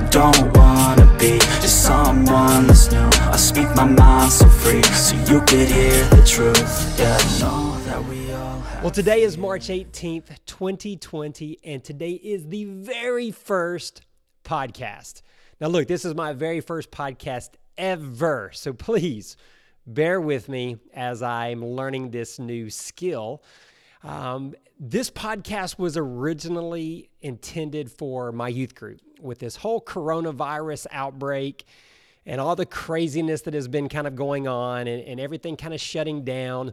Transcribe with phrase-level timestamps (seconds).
[0.00, 5.14] I don't wanna be just someone that's new I speak my mind so free so
[5.30, 10.30] you could hear the truth Yeah, know that we all Well, today is March 18th,
[10.46, 14.00] 2020, and today is the very first
[14.42, 15.20] podcast.
[15.60, 19.36] Now, look, this is my very first podcast ever, so please
[19.86, 23.42] bear with me as I'm learning this new skill.
[24.02, 31.66] Um, this podcast was originally intended for my youth group with this whole coronavirus outbreak
[32.24, 35.74] and all the craziness that has been kind of going on and, and everything kind
[35.74, 36.72] of shutting down.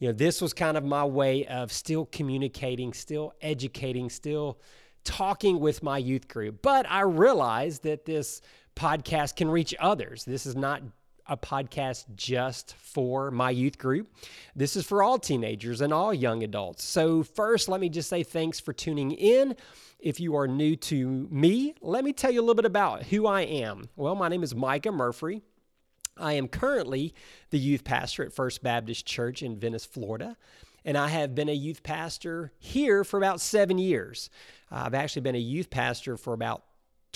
[0.00, 4.58] You know, this was kind of my way of still communicating, still educating, still
[5.04, 6.62] talking with my youth group.
[6.62, 8.40] But I realized that this
[8.74, 10.24] podcast can reach others.
[10.24, 10.82] This is not
[11.28, 14.08] a podcast just for my youth group.
[14.54, 16.84] This is for all teenagers and all young adults.
[16.84, 19.56] So, first, let me just say thanks for tuning in.
[19.98, 23.26] If you are new to me, let me tell you a little bit about who
[23.26, 23.88] I am.
[23.96, 25.42] Well, my name is Micah Murphy.
[26.18, 27.14] I am currently
[27.50, 30.36] the youth pastor at First Baptist Church in Venice, Florida.
[30.84, 34.30] And I have been a youth pastor here for about seven years.
[34.70, 36.62] I've actually been a youth pastor for about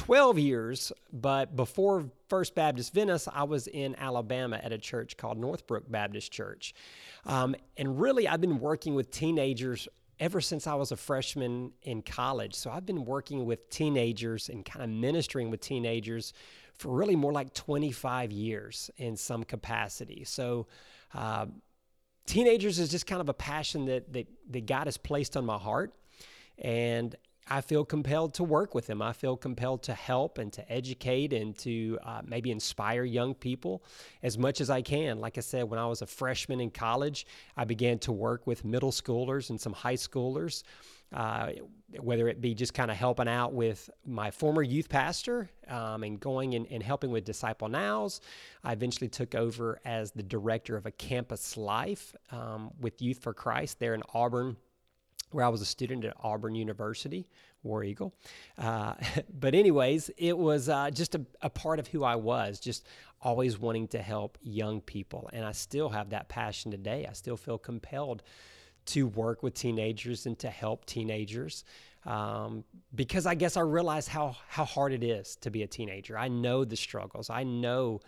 [0.00, 5.36] 12 years, but before First Baptist Venice, I was in Alabama at a church called
[5.36, 6.72] Northbrook Baptist Church.
[7.26, 12.00] Um, and really, I've been working with teenagers ever since I was a freshman in
[12.00, 12.54] college.
[12.54, 16.32] So I've been working with teenagers and kind of ministering with teenagers
[16.72, 20.24] for really more like 25 years in some capacity.
[20.24, 20.66] So,
[21.12, 21.44] uh,
[22.24, 25.58] teenagers is just kind of a passion that, that, that God has placed on my
[25.58, 25.92] heart.
[26.56, 27.14] And
[27.48, 29.02] I feel compelled to work with them.
[29.02, 33.82] I feel compelled to help and to educate and to uh, maybe inspire young people
[34.22, 35.18] as much as I can.
[35.18, 38.64] Like I said, when I was a freshman in college, I began to work with
[38.64, 40.62] middle schoolers and some high schoolers.
[41.12, 41.50] Uh,
[41.98, 46.20] whether it be just kind of helping out with my former youth pastor um, and
[46.20, 48.20] going and, and, helping with Disciple Nows.
[48.62, 53.34] I eventually took over as the director of a campus life um, with Youth for
[53.34, 54.56] Christ there in Auburn,
[55.30, 57.28] where I was a student at Auburn University,
[57.62, 58.14] War Eagle.
[58.58, 58.94] Uh,
[59.38, 62.86] but, anyways, it was uh, just a, a, part of who I was, just
[63.22, 65.30] always wanting to help young people.
[65.32, 67.06] And I still have that passion today.
[67.08, 68.22] I still feel compelled
[68.86, 71.64] to work with teenagers and to help teenagers.
[72.06, 72.64] Um,
[72.94, 76.16] because I guess I realize how, how hard it is to be a teenager.
[76.16, 77.28] I know the struggles.
[77.28, 78.00] I know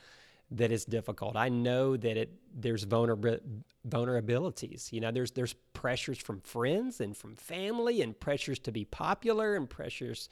[0.56, 1.36] that it's difficult.
[1.36, 3.40] I know that it there's vulnerab-
[3.88, 4.92] vulnerabilities.
[4.92, 9.56] You know, there's there's pressures from friends and from family, and pressures to be popular,
[9.56, 10.28] and pressures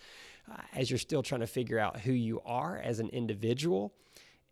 [0.51, 3.95] uh, as you're still trying to figure out who you are as an individual.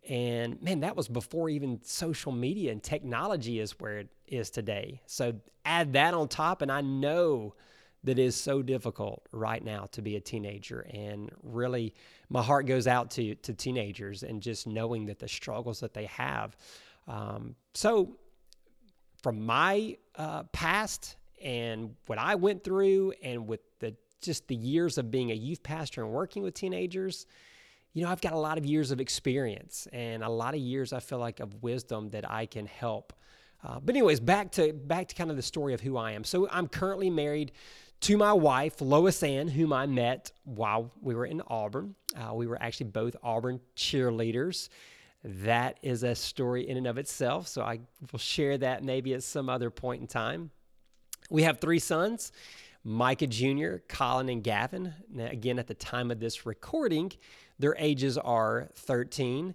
[0.09, 5.01] And man, that was before even social media and technology is where it is today.
[5.05, 5.33] So
[5.65, 7.55] add that on top, and I know
[8.03, 10.81] that is so difficult right now to be a teenager.
[10.93, 11.93] And really,
[12.29, 16.05] my heart goes out to, to teenagers and just knowing that the struggles that they
[16.05, 16.55] have.
[17.07, 18.15] Um, so,
[19.21, 24.97] from my uh, past and what I went through, and with the just the years
[24.97, 27.25] of being a youth pastor and working with teenagers,
[27.93, 30.93] you know, I've got a lot of years of experience and a lot of years
[30.93, 33.13] I feel like of wisdom that I can help.
[33.63, 36.23] Uh, but anyways, back to back to kind of the story of who I am.
[36.23, 37.51] So I'm currently married
[38.01, 41.95] to my wife, Lois Ann, whom I met while we were in Auburn.
[42.15, 44.69] Uh, we were actually both Auburn cheerleaders.
[45.23, 47.47] That is a story in and of itself.
[47.47, 50.51] So I will share that maybe at some other point in time.
[51.29, 52.31] We have three sons
[52.85, 54.93] Micah Jr., Colin, and Gavin.
[55.11, 57.11] Now, again, at the time of this recording,
[57.59, 59.53] their ages are 13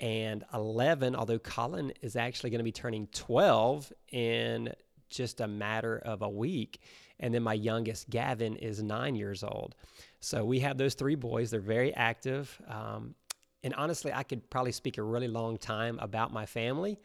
[0.00, 4.72] and 11, although Colin is actually going to be turning 12 in
[5.08, 6.80] just a matter of a week.
[7.20, 9.74] And then my youngest, Gavin, is nine years old.
[10.20, 11.50] So we have those three boys.
[11.50, 12.60] They're very active.
[12.68, 13.14] Um,
[13.64, 16.98] and honestly, I could probably speak a really long time about my family.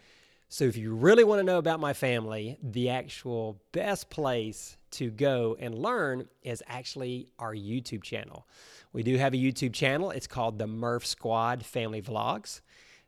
[0.50, 5.10] So if you really want to know about my family, the actual best place to
[5.10, 8.48] go and learn is actually our YouTube channel.
[8.92, 10.12] We do have a YouTube channel.
[10.12, 12.62] It's called the Murph Squad Family Vlogs.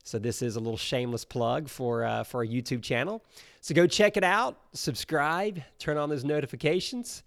[0.05, 3.23] So this is a little shameless plug for uh, for our YouTube channel.
[3.61, 7.23] So go check it out, subscribe, turn on those notifications,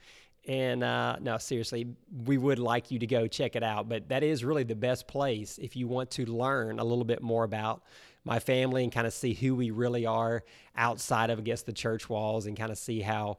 [0.46, 1.88] and uh, no, seriously,
[2.24, 3.88] we would like you to go check it out.
[3.88, 7.20] But that is really the best place if you want to learn a little bit
[7.20, 7.82] more about
[8.24, 10.44] my family and kind of see who we really are
[10.76, 13.38] outside of, I guess, the church walls and kind of see how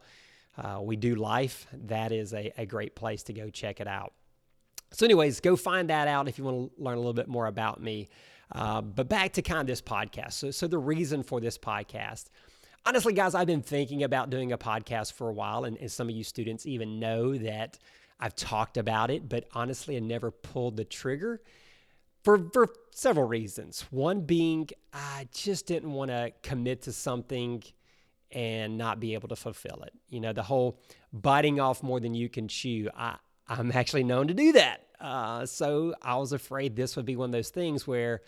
[0.57, 1.65] uh, we do life.
[1.86, 4.12] That is a, a great place to go check it out.
[4.91, 7.47] So, anyways, go find that out if you want to learn a little bit more
[7.47, 8.09] about me.
[8.51, 10.34] Uh, but back to kind of this podcast.
[10.34, 12.25] So, so the reason for this podcast.
[12.86, 16.10] Honestly, guys, I've been thinking about doing a podcast for a while, and, and some
[16.10, 17.78] of you students even know that
[18.19, 21.42] I've talked about it, but honestly, I never pulled the trigger
[22.24, 23.86] for, for several reasons.
[23.92, 27.63] One being, I just didn't want to commit to something
[28.31, 29.94] and not be able to fulfill it.
[30.10, 30.80] You know, the whole
[31.13, 32.90] biting off more than you can chew.
[32.96, 33.16] I,
[33.48, 34.86] I'm actually known to do that.
[35.00, 38.22] Uh, so I was afraid this would be one of those things where,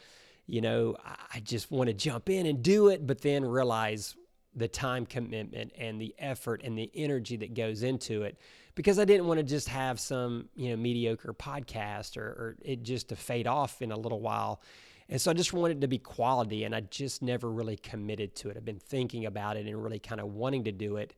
[0.47, 0.95] you know,
[1.33, 4.15] I just want to jump in and do it, but then realize
[4.55, 8.37] the time commitment and the effort and the energy that goes into it
[8.75, 12.83] because I didn't want to just have some, you know, mediocre podcast or, or it
[12.83, 14.61] just to fade off in a little while.
[15.09, 18.49] And so I just wanted to be quality and I just never really committed to
[18.49, 18.57] it.
[18.57, 21.13] I've been thinking about it and really kind of wanting to do it.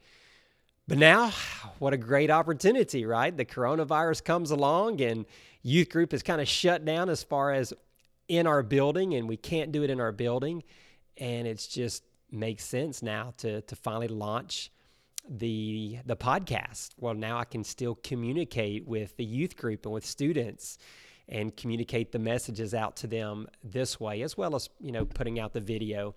[0.88, 1.31] But now,
[1.80, 3.35] what a great opportunity, right?
[3.35, 5.25] The coronavirus comes along and
[5.62, 7.74] youth group is kind of shut down as far as
[8.27, 10.63] in our building and we can't do it in our building.
[11.18, 14.71] And it's just makes sense now to to finally launch
[15.30, 16.91] the the podcast.
[17.00, 20.77] Well, now I can still communicate with the youth group and with students
[21.30, 25.39] and communicate the messages out to them this way as well as, you know, putting
[25.39, 26.15] out the video.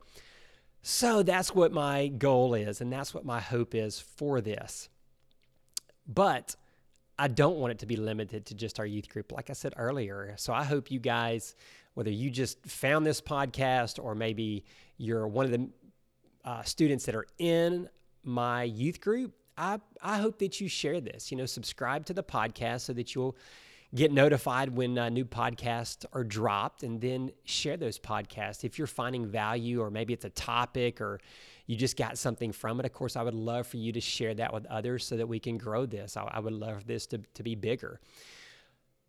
[0.89, 4.89] So that's what my goal is and that's what my hope is for this.
[6.07, 6.55] But
[7.19, 9.75] I don't want it to be limited to just our youth group like I said
[9.77, 10.33] earlier.
[10.39, 11.57] So I hope you guys
[11.95, 14.65] whether you just found this podcast or maybe
[14.97, 15.69] you're one of the
[16.45, 17.89] uh, students that are in
[18.23, 21.33] my youth group, I, I hope that you share this.
[21.33, 23.37] You know, subscribe to the podcast so that you'll
[23.97, 28.63] get notified when uh, new podcasts are dropped and then share those podcasts.
[28.63, 31.19] If you're finding value or maybe it's a topic or
[31.67, 34.35] you just got something from it, of course, I would love for you to share
[34.35, 36.17] that with others so that we can grow this.
[36.17, 38.01] I, I would love this to, to be bigger.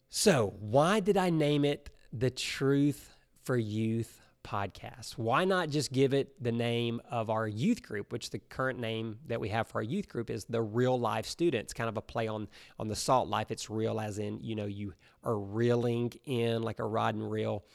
[0.09, 3.13] So, why did I name it the Truth
[3.43, 5.17] for Youth podcast.
[5.17, 9.19] Why not just give it the name of our youth group, which the current name
[9.27, 12.01] that we have for our youth group is the Reel Life Students, kind of a
[12.01, 12.47] play on
[12.79, 13.51] on the salt life.
[13.51, 17.65] It's reel as in you know you are reeling in like a rod and reel,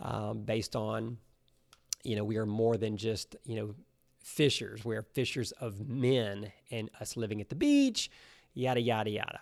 [0.00, 1.18] um, based on
[2.04, 3.74] you know we are more than just you know
[4.22, 4.84] fishers.
[4.84, 8.10] We are fishers of men, and us living at the beach,
[8.54, 9.40] yada yada yada.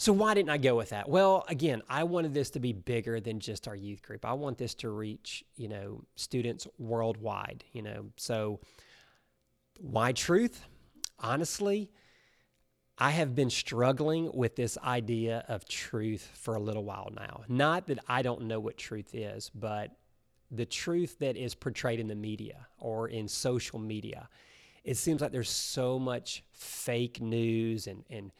[0.00, 1.08] So why didn't I go with that?
[1.08, 4.24] Well, again, I wanted this to be bigger than just our youth group.
[4.24, 8.06] I want this to reach, you know, students worldwide, you know.
[8.16, 8.60] So
[9.80, 10.64] why truth?
[11.18, 11.90] Honestly,
[12.96, 17.42] I have been struggling with this idea of truth for a little while now.
[17.48, 19.96] Not that I don't know what truth is, but
[20.48, 24.28] the truth that is portrayed in the media or in social media.
[24.84, 28.30] It seems like there's so much fake news and and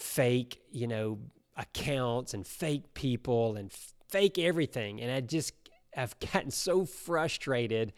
[0.00, 1.18] fake, you know,
[1.56, 3.70] accounts and fake people and
[4.08, 5.00] fake everything.
[5.00, 5.52] And I just,
[5.96, 7.92] I've gotten so frustrated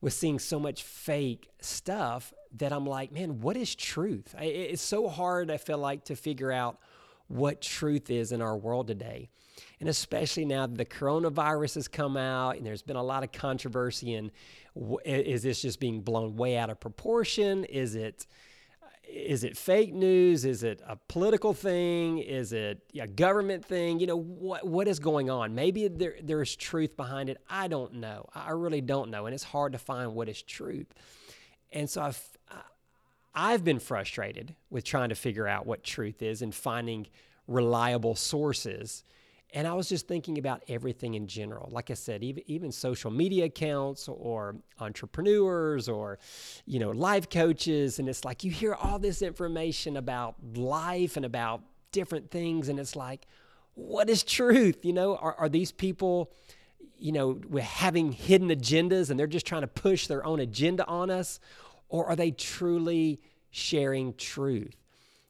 [0.00, 4.34] with seeing so much fake stuff that I'm like, man, what is truth?
[4.38, 6.78] It's so hard, I feel like, to figure out
[7.26, 9.28] what truth is in our world today.
[9.80, 13.32] And especially now that the coronavirus has come out and there's been a lot of
[13.32, 14.30] controversy and
[15.04, 17.64] is this just being blown way out of proportion?
[17.64, 18.26] Is it
[19.08, 20.44] is it fake news?
[20.44, 22.18] Is it a political thing?
[22.18, 24.00] Is it a government thing?
[24.00, 25.54] You know, what what is going on?
[25.54, 27.38] Maybe there there's truth behind it.
[27.48, 28.26] I don't know.
[28.34, 29.26] I really don't know.
[29.26, 30.92] And it's hard to find what is truth.
[31.72, 32.38] And so I've
[33.34, 37.06] I've been frustrated with trying to figure out what truth is and finding
[37.46, 39.04] reliable sources
[39.54, 41.68] and I was just thinking about everything in general.
[41.72, 46.18] Like I said, even even social media accounts or entrepreneurs or
[46.66, 51.24] you know, life coaches and it's like you hear all this information about life and
[51.24, 51.62] about
[51.92, 53.26] different things and it's like
[53.74, 54.84] what is truth?
[54.84, 56.32] You know, are are these people
[57.00, 61.10] you know, having hidden agendas and they're just trying to push their own agenda on
[61.10, 61.38] us
[61.88, 64.76] or are they truly sharing truth?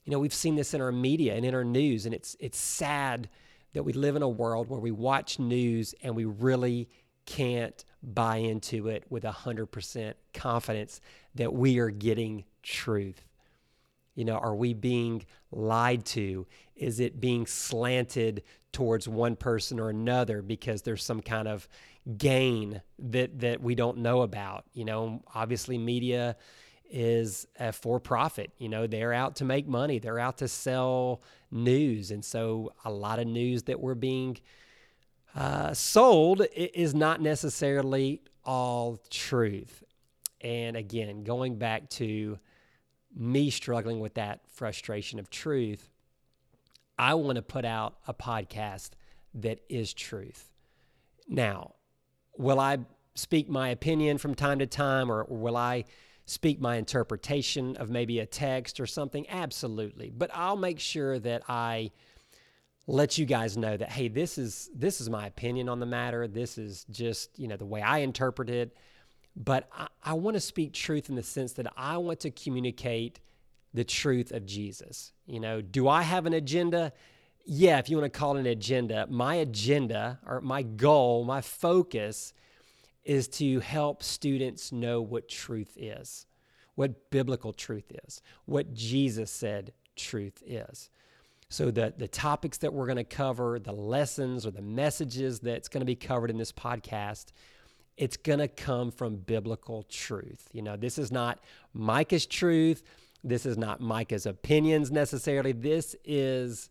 [0.04, 2.58] You know, we've seen this in our media and in our news and it's it's
[2.58, 3.28] sad
[3.72, 6.88] that we live in a world where we watch news and we really
[7.26, 11.00] can't buy into it with 100% confidence
[11.34, 13.26] that we are getting truth.
[14.14, 16.46] You know, are we being lied to?
[16.74, 21.68] Is it being slanted towards one person or another because there's some kind of
[22.16, 24.64] gain that that we don't know about?
[24.72, 26.36] You know, obviously media
[26.90, 28.52] is a for profit.
[28.58, 32.10] You know, they're out to make money, they're out to sell news.
[32.10, 34.38] And so a lot of news that we're being
[35.34, 39.84] uh, sold is not necessarily all truth.
[40.40, 42.38] And again, going back to
[43.14, 45.90] me struggling with that frustration of truth,
[46.98, 48.90] I want to put out a podcast
[49.34, 50.52] that is truth.
[51.28, 51.74] Now,
[52.36, 52.78] will I
[53.14, 55.84] speak my opinion from time to time, or, or will I
[56.28, 59.28] speak my interpretation of maybe a text or something?
[59.28, 60.10] Absolutely.
[60.10, 61.90] But I'll make sure that I
[62.86, 66.26] let you guys know that hey, this is this is my opinion on the matter.
[66.26, 68.76] This is just you know the way I interpret it.
[69.36, 73.20] But I, I want to speak truth in the sense that I want to communicate
[73.74, 75.12] the truth of Jesus.
[75.26, 76.92] You know, do I have an agenda?
[77.44, 81.40] Yeah, if you want to call it an agenda, my agenda or my goal, my
[81.40, 82.32] focus
[83.08, 86.26] is to help students know what truth is,
[86.74, 90.90] what biblical truth is, what Jesus said truth is.
[91.48, 95.68] So the the topics that we're going to cover, the lessons or the messages that's
[95.68, 97.32] going to be covered in this podcast,
[97.96, 100.46] it's going to come from biblical truth.
[100.52, 101.40] You know, this is not
[101.72, 102.82] Micah's truth.
[103.24, 105.52] This is not Micah's opinions necessarily.
[105.52, 106.68] This is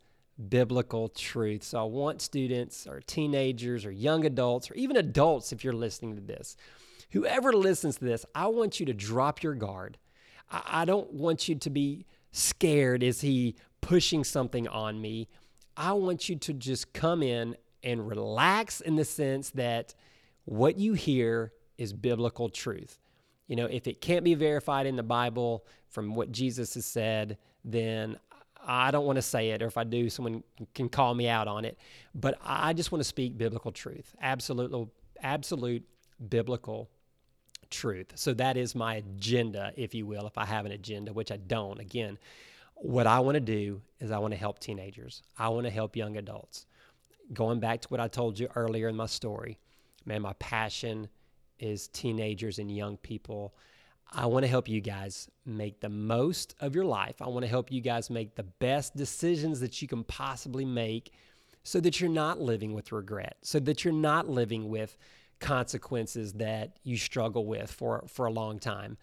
[0.49, 1.63] biblical truth.
[1.63, 6.15] So I want students or teenagers or young adults or even adults if you're listening
[6.15, 6.55] to this,
[7.11, 9.97] whoever listens to this, I want you to drop your guard.
[10.49, 13.03] I, don't want you to be scared.
[13.03, 13.55] Is he
[13.87, 15.29] pushing something on me.
[15.77, 19.93] I want you to just come in and relax in the sense that
[20.43, 22.99] what you hear is biblical truth.
[23.47, 27.37] You know, if it can't be verified in the Bible from what Jesus has said,
[27.63, 28.17] then
[28.69, 30.43] I don't want to say it, or if I do, someone
[30.75, 31.77] can call me out on it.
[32.13, 34.89] But I just want to speak biblical truth, absolute,
[35.23, 35.83] absolute
[36.29, 36.89] biblical
[37.69, 38.11] truth.
[38.15, 41.37] So that is my agenda, if you will, if I have an agenda, which I
[41.37, 41.79] don't.
[41.79, 42.17] Again,
[42.75, 45.23] what I want to do is I want to help teenagers.
[45.37, 46.65] I want to help young adults.
[47.33, 49.59] Going back to what I told you earlier in my story,
[50.05, 51.07] man, my passion
[51.57, 53.55] is teenagers and young people.
[54.11, 57.21] I want to help you guys make the most of your life.
[57.21, 61.11] I want to help you guys make the best decisions that you can possibly make
[61.63, 64.97] so that you're not living with regret, so that you're not living with
[65.39, 68.97] consequences that you struggle with for, for a long time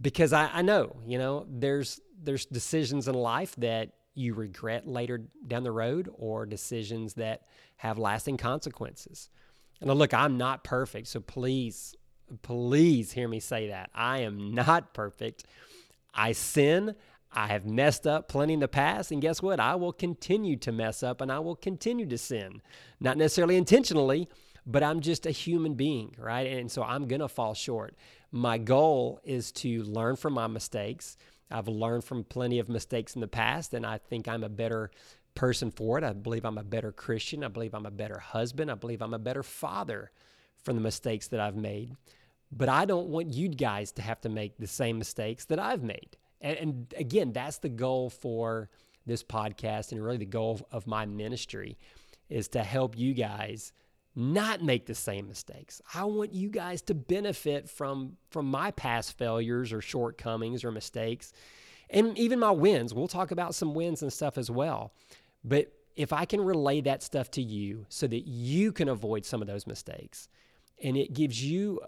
[0.00, 5.22] because I, I know, you know, there's there's decisions in life that you regret later
[5.46, 7.42] down the road or decisions that
[7.76, 9.28] have lasting consequences.
[9.80, 11.94] And look, I'm not perfect, so please,
[12.42, 13.90] please hear me say that.
[13.94, 15.44] I am not perfect.
[16.14, 16.94] I sin.
[17.32, 19.60] I have messed up plenty in the past, and guess what?
[19.60, 22.62] I will continue to mess up and I will continue to sin.
[22.98, 24.28] Not necessarily intentionally,
[24.64, 26.46] but I'm just a human being, right?
[26.46, 27.94] And so I'm going to fall short.
[28.32, 31.16] My goal is to learn from my mistakes.
[31.50, 34.90] I've learned from plenty of mistakes in the past, and I think I'm a better
[35.34, 36.04] person for it.
[36.04, 37.44] I believe I'm a better Christian.
[37.44, 38.70] I believe I'm a better husband.
[38.70, 40.10] I believe I'm a better father
[40.66, 41.96] from the mistakes that I've made.
[42.52, 45.82] But I don't want you guys to have to make the same mistakes that I've
[45.82, 46.16] made.
[46.40, 48.68] And, and again, that's the goal for
[49.06, 51.78] this podcast and really the goal of my ministry
[52.28, 53.72] is to help you guys
[54.16, 55.80] not make the same mistakes.
[55.94, 61.32] I want you guys to benefit from from my past failures or shortcomings or mistakes
[61.90, 62.92] and even my wins.
[62.92, 64.92] We'll talk about some wins and stuff as well.
[65.44, 69.40] But if I can relay that stuff to you so that you can avoid some
[69.40, 70.28] of those mistakes
[70.82, 71.80] and it gives you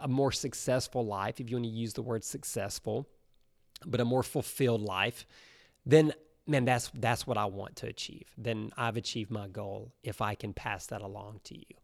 [0.00, 3.08] a more successful life, if you want to use the word successful,
[3.86, 5.26] but a more fulfilled life,
[5.86, 6.12] then
[6.46, 8.28] man, that's that's what I want to achieve.
[8.36, 11.76] Then I've achieved my goal if I can pass that along to you.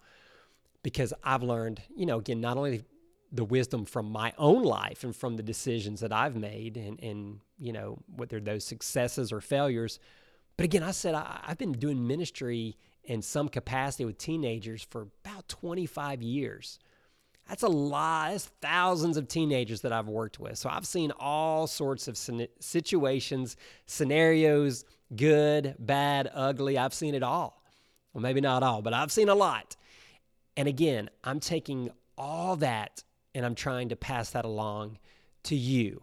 [0.83, 2.85] Because I've learned, you know, again, not only
[3.33, 7.41] the wisdom from my own life and from the decisions that I've made and, and
[7.59, 9.99] you know, whether those successes or failures.
[10.57, 15.09] But again, I said I, I've been doing ministry in some capacity with teenagers for
[15.25, 16.79] about 25 years.
[17.49, 18.31] That's a lot.
[18.31, 20.57] That's thousands of teenagers that I've worked with.
[20.57, 22.17] So I've seen all sorts of
[22.61, 24.85] situations, scenarios,
[25.17, 26.79] good, bad, ugly.
[26.79, 27.63] I've seen it all.
[28.13, 29.77] Well, maybe not all, but I've seen a lot.
[30.57, 33.03] And again, I'm taking all that
[33.35, 34.99] and I'm trying to pass that along
[35.45, 36.03] to you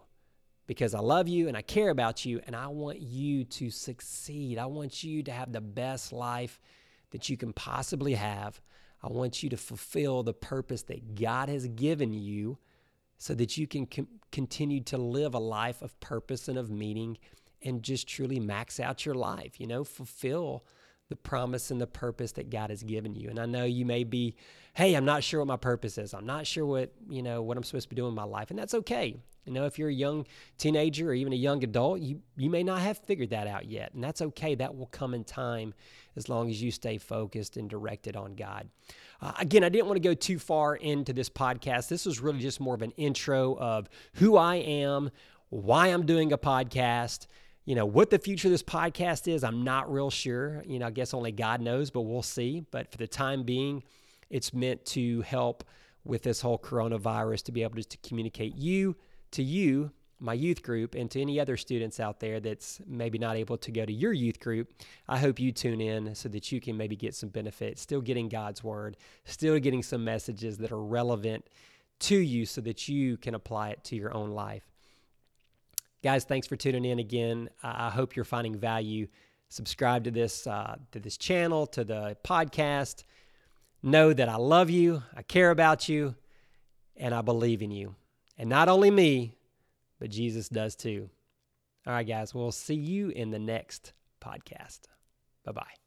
[0.66, 4.58] because I love you and I care about you and I want you to succeed.
[4.58, 6.60] I want you to have the best life
[7.12, 8.62] that you can possibly have.
[9.04, 12.58] I want you to fulfill the purpose that God has given you
[13.18, 17.18] so that you can com- continue to live a life of purpose and of meaning
[17.64, 20.64] and just truly max out your life, you know, fulfill
[21.10, 23.30] the promise and the purpose that God has given you.
[23.30, 24.36] And I know you may be,
[24.74, 26.14] hey, I'm not sure what my purpose is.
[26.14, 28.50] I'm not sure what, you know, what I'm supposed to be doing in my life.
[28.50, 29.16] And that's okay.
[29.46, 32.64] You know, if you're a young teenager or even a young adult, you, you may
[32.64, 33.94] not have figured that out yet.
[33.94, 34.56] And that's okay.
[34.56, 35.74] That will come in time
[36.18, 38.68] as long as you stay focused and directed on God.
[39.22, 41.88] Uh, again, I didn't want to go too far into this podcast.
[41.88, 45.12] This was really just more of an intro of who I am,
[45.50, 47.28] why I'm doing a podcast.
[47.68, 50.64] You know, what the future of this podcast is, I'm not real sure.
[50.66, 52.64] You know, I guess only God knows, but we'll see.
[52.72, 53.84] But for the time being,
[54.30, 55.66] it's meant to help
[56.06, 58.96] with this whole coronavirus to be able to, to communicate you
[59.32, 63.36] to you my youth group and to any other students out there that's maybe not
[63.36, 64.72] able to go to your youth group,
[65.10, 68.30] I hope you tune in so that you can maybe get some benefit, still getting
[68.30, 68.96] God's word,
[69.26, 71.46] still getting some messages that are relevant
[72.00, 74.64] to you so that you can apply it to your own life.
[76.04, 77.50] Guys, thanks for tuning in again.
[77.64, 79.08] I hope you're finding value.
[79.50, 83.04] Subscribe to this uh, to this channel, to the podcast.
[83.82, 86.16] Know that I love you, I care about you,
[86.96, 87.96] and I believe in you.
[88.38, 89.36] And not only me,
[90.00, 91.10] but Jesus does too.
[91.86, 94.82] All right, guys, we'll see you in the next podcast.
[95.46, 95.87] Bye bye.